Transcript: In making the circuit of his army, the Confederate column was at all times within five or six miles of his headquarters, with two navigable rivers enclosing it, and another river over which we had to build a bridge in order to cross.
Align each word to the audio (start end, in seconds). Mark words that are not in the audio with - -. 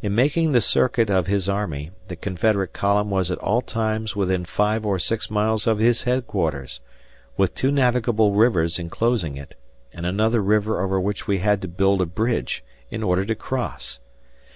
In 0.00 0.14
making 0.14 0.52
the 0.52 0.60
circuit 0.60 1.10
of 1.10 1.26
his 1.26 1.48
army, 1.48 1.90
the 2.06 2.14
Confederate 2.14 2.72
column 2.72 3.10
was 3.10 3.32
at 3.32 3.38
all 3.38 3.60
times 3.62 4.14
within 4.14 4.44
five 4.44 4.86
or 4.86 4.96
six 5.00 5.28
miles 5.28 5.66
of 5.66 5.80
his 5.80 6.02
headquarters, 6.02 6.80
with 7.36 7.52
two 7.52 7.72
navigable 7.72 8.30
rivers 8.32 8.78
enclosing 8.78 9.36
it, 9.36 9.56
and 9.92 10.06
another 10.06 10.40
river 10.40 10.80
over 10.80 11.00
which 11.00 11.26
we 11.26 11.38
had 11.38 11.60
to 11.62 11.66
build 11.66 12.00
a 12.00 12.06
bridge 12.06 12.62
in 12.92 13.02
order 13.02 13.24
to 13.24 13.34
cross. 13.34 13.98